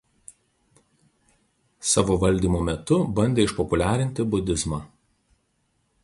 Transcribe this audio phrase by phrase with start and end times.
[1.89, 4.81] Savo valdymo metu bandė išpopuliarinti budizmą.